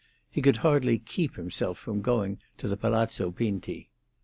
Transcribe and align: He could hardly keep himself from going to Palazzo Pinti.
He 0.31 0.41
could 0.41 0.57
hardly 0.65 0.97
keep 0.97 1.35
himself 1.35 1.77
from 1.77 2.01
going 2.01 2.39
to 2.57 2.75
Palazzo 2.75 3.29
Pinti. 3.29 3.91